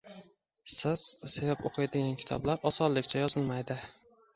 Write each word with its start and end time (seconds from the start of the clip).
Siz 0.75 1.03
sevib 1.35 1.63
o‘qiydigan 1.71 2.19
kitoblar 2.25 2.67
osonlikcha 2.75 3.27
yozilmaydi 3.27 3.85